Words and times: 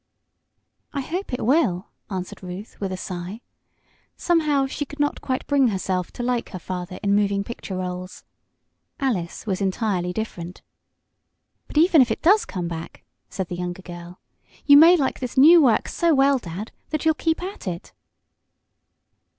"I 0.93 1.01
hope 1.01 1.31
it 1.31 1.45
will," 1.45 1.89
answered 2.09 2.41
Ruth, 2.41 2.79
with 2.81 2.91
a 2.91 2.97
sigh. 2.97 3.41
Somehow 4.17 4.65
she 4.65 4.83
could 4.83 4.99
not 4.99 5.21
quite 5.21 5.45
bring 5.45 5.67
herself 5.67 6.11
to 6.13 6.23
like 6.23 6.49
her 6.49 6.57
father 6.57 6.97
in 7.03 7.13
moving 7.13 7.43
picture 7.43 7.75
rôles. 7.75 8.23
Alice 8.99 9.45
was 9.45 9.61
entirely 9.61 10.11
different. 10.11 10.63
"But, 11.67 11.77
even 11.77 12.01
if 12.01 12.09
it 12.09 12.23
does 12.23 12.45
come 12.45 12.67
back," 12.67 13.03
said 13.29 13.49
the 13.49 13.55
younger 13.57 13.83
girl, 13.83 14.19
"you 14.65 14.75
may 14.75 14.97
like 14.97 15.19
this 15.19 15.37
new 15.37 15.61
work 15.61 15.87
so 15.87 16.15
well, 16.15 16.39
Dad, 16.39 16.71
that 16.89 17.05
you'll 17.05 17.13
keep 17.13 17.43
at 17.43 17.67
it." 17.67 17.93